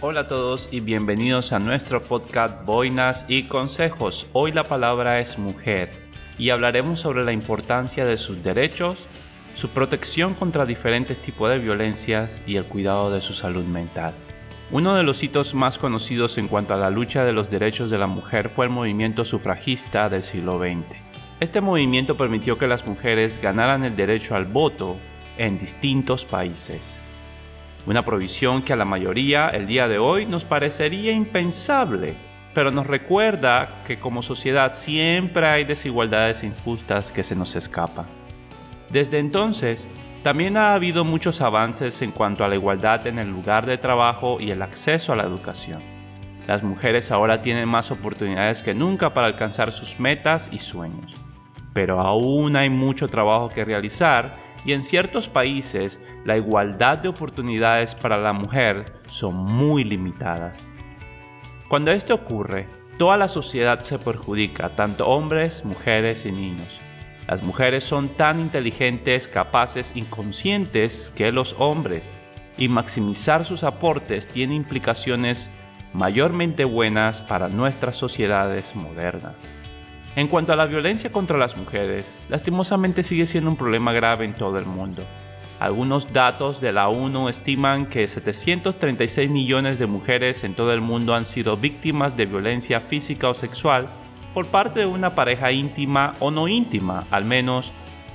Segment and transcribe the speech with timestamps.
[0.00, 4.28] Hola a todos y bienvenidos a nuestro podcast Boinas y Consejos.
[4.32, 5.90] Hoy la palabra es mujer
[6.38, 9.08] y hablaremos sobre la importancia de sus derechos,
[9.54, 14.14] su protección contra diferentes tipos de violencias y el cuidado de su salud mental.
[14.70, 17.98] Uno de los hitos más conocidos en cuanto a la lucha de los derechos de
[17.98, 20.96] la mujer fue el movimiento sufragista del siglo XX.
[21.40, 24.96] Este movimiento permitió que las mujeres ganaran el derecho al voto
[25.38, 27.00] en distintos países.
[27.88, 32.18] Una provisión que a la mayoría el día de hoy nos parecería impensable,
[32.52, 38.04] pero nos recuerda que como sociedad siempre hay desigualdades injustas que se nos escapan.
[38.90, 39.88] Desde entonces,
[40.22, 44.38] también ha habido muchos avances en cuanto a la igualdad en el lugar de trabajo
[44.38, 45.80] y el acceso a la educación.
[46.46, 51.14] Las mujeres ahora tienen más oportunidades que nunca para alcanzar sus metas y sueños.
[51.72, 57.94] Pero aún hay mucho trabajo que realizar y en ciertos países la igualdad de oportunidades
[57.94, 60.68] para la mujer son muy limitadas.
[61.68, 66.82] Cuando esto ocurre, toda la sociedad se perjudica, tanto hombres, mujeres y niños.
[67.26, 72.18] Las mujeres son tan inteligentes, capaces y conscientes que los hombres,
[72.58, 75.50] y maximizar sus aportes tiene implicaciones
[75.94, 79.54] mayormente buenas para nuestras sociedades modernas.
[80.18, 84.34] En cuanto a la violencia contra las mujeres, lastimosamente sigue siendo un problema grave en
[84.34, 85.04] todo el mundo.
[85.60, 91.14] Algunos datos de la ONU estiman que 736 millones de mujeres en todo el mundo
[91.14, 93.90] han sido víctimas de violencia física o sexual
[94.34, 97.72] por parte de una pareja íntima o no íntima, al menos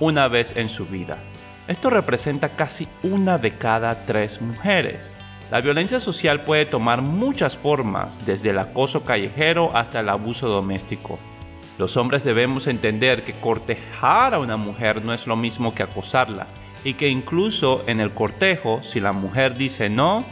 [0.00, 1.22] una vez en su vida.
[1.68, 5.16] Esto representa casi una de cada tres mujeres.
[5.52, 11.20] La violencia social puede tomar muchas formas, desde el acoso callejero hasta el abuso doméstico.
[11.76, 16.46] Los hombres debemos entender que cortejar a una mujer no es lo mismo que acosarla
[16.84, 20.24] y que incluso en el cortejo, si la mujer dice no,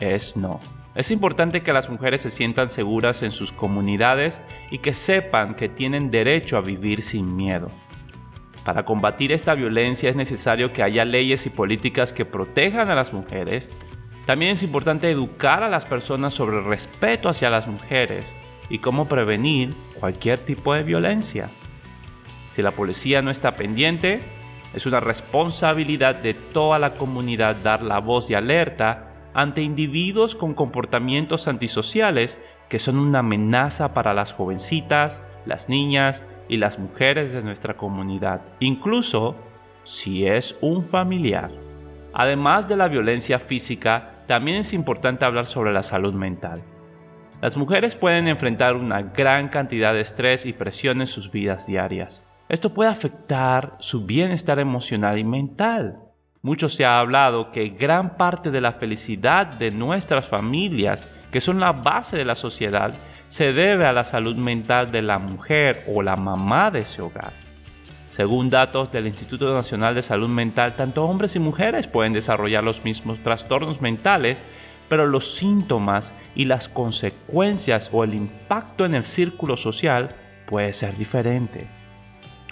[0.00, 0.60] es no.
[0.96, 5.68] Es importante que las mujeres se sientan seguras en sus comunidades y que sepan que
[5.68, 7.70] tienen derecho a vivir sin miedo.
[8.64, 13.12] Para combatir esta violencia es necesario que haya leyes y políticas que protejan a las
[13.12, 13.70] mujeres.
[14.26, 18.34] También es importante educar a las personas sobre el respeto hacia las mujeres
[18.70, 21.50] y cómo prevenir cualquier tipo de violencia.
[22.50, 24.22] Si la policía no está pendiente,
[24.72, 30.54] es una responsabilidad de toda la comunidad dar la voz de alerta ante individuos con
[30.54, 37.42] comportamientos antisociales que son una amenaza para las jovencitas, las niñas y las mujeres de
[37.42, 39.36] nuestra comunidad, incluso
[39.82, 41.50] si es un familiar.
[42.12, 46.62] Además de la violencia física, también es importante hablar sobre la salud mental.
[47.40, 52.26] Las mujeres pueden enfrentar una gran cantidad de estrés y presión en sus vidas diarias.
[52.50, 56.00] Esto puede afectar su bienestar emocional y mental.
[56.42, 61.60] Mucho se ha hablado que gran parte de la felicidad de nuestras familias, que son
[61.60, 62.92] la base de la sociedad,
[63.28, 67.32] se debe a la salud mental de la mujer o la mamá de ese hogar.
[68.10, 72.84] Según datos del Instituto Nacional de Salud Mental, tanto hombres y mujeres pueden desarrollar los
[72.84, 74.44] mismos trastornos mentales,
[74.90, 80.96] pero los síntomas y las consecuencias o el impacto en el círculo social puede ser
[80.96, 81.68] diferente.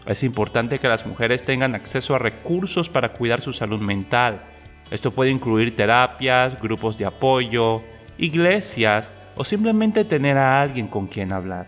[0.07, 4.45] Es importante que las mujeres tengan acceso a recursos para cuidar su salud mental.
[4.93, 7.83] Esto puede incluir terapias, grupos de apoyo,
[8.19, 11.67] iglesias o simplemente tener a alguien con quien hablar.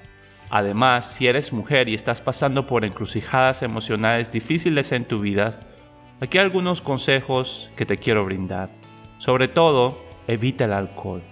[0.51, 5.51] Además, si eres mujer y estás pasando por encrucijadas emocionales difíciles en tu vida,
[6.21, 8.71] aquí hay algunos consejos que te quiero brindar.
[9.19, 11.23] Sobre todo, evita el alcohol.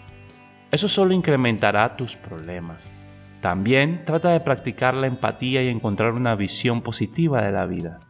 [0.70, 2.94] Eso solo incrementará tus problemas.
[3.40, 8.00] También trata de practicar la empatía y encontrar una visión positiva de la vida.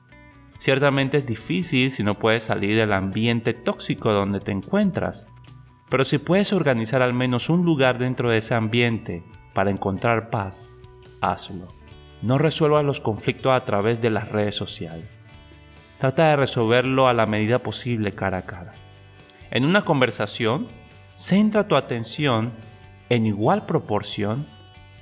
[0.58, 5.28] Ciertamente es difícil si no puedes salir del ambiente tóxico donde te encuentras,
[5.88, 9.22] pero si puedes organizar al menos un lugar dentro de ese ambiente
[9.54, 10.82] para encontrar paz,
[11.20, 11.68] hazlo.
[12.22, 15.06] No resuelvas los conflictos a través de las redes sociales.
[15.98, 18.74] Trata de resolverlo a la medida posible cara a cara.
[19.50, 20.68] En una conversación,
[21.14, 22.52] centra tu atención
[23.08, 24.46] en igual proporción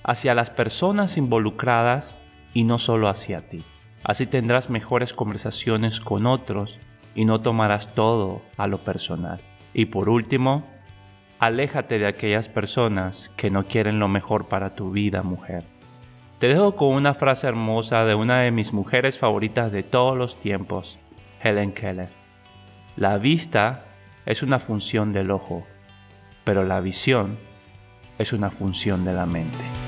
[0.04, 2.18] hacia las personas involucradas
[2.54, 3.64] y no solo hacia ti.
[4.04, 6.78] Así tendrás mejores conversaciones con otros
[7.14, 9.40] y no tomarás todo a lo personal.
[9.74, 10.64] Y por último,
[11.40, 15.64] aléjate de aquellas personas que no quieren lo mejor para tu vida, mujer.
[16.38, 20.38] Te dejo con una frase hermosa de una de mis mujeres favoritas de todos los
[20.38, 20.98] tiempos,
[21.42, 22.10] Helen Keller.
[22.96, 23.95] La vista
[24.26, 25.64] es una función del ojo,
[26.44, 27.38] pero la visión
[28.18, 29.85] es una función de la mente.